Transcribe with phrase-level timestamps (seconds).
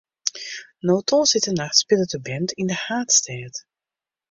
[0.89, 3.53] No tongersdeitenacht spilet de band yn de haadstêd.